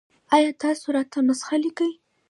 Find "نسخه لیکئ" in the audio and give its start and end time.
1.27-1.91